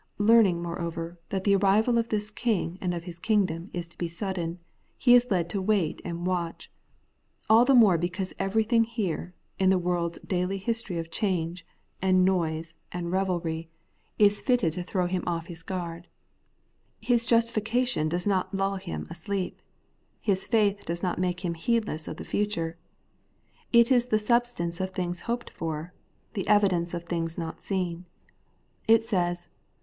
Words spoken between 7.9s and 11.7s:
because everjiihing here, in the world's daily history of change,